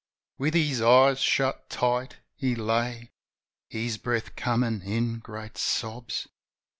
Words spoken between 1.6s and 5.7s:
tight he lay. His breath comin' in great